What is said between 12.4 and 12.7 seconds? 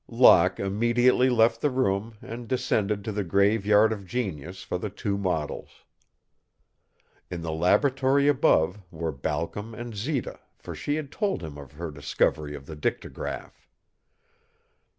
of